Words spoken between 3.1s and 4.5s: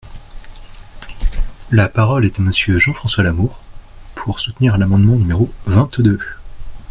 Lamour, pour